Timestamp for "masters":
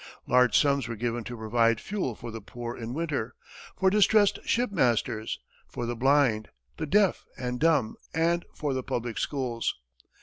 4.71-5.39